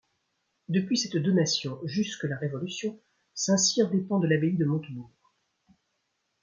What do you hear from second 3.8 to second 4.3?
dépend de